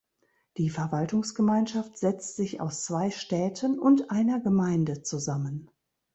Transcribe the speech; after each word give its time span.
Die 0.57 0.71
Verwaltungsgemeinschaft 0.71 1.95
setzt 1.95 2.35
sich 2.35 2.59
aus 2.59 2.85
zwei 2.85 3.11
Städten 3.11 3.77
und 3.77 4.09
einer 4.09 4.39
Gemeinde 4.39 5.03
zusammen. 5.03 5.69